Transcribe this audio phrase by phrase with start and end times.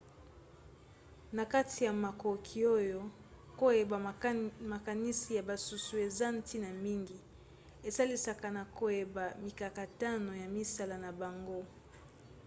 [1.35, 2.99] na kati ya makoki oyo
[3.59, 3.97] koyeba
[4.71, 7.17] makanisi ya basusu eza ntina mingi.
[7.87, 11.59] esalisaka na koyeba mikakatano ya misala na bango